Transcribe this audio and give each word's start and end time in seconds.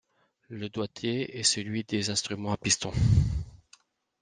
Le 0.49 0.67
doigté 0.67 1.37
est 1.37 1.43
celui 1.43 1.83
des 1.83 2.09
instruments 2.09 2.51
à 2.53 2.57
pistons. 2.57 2.91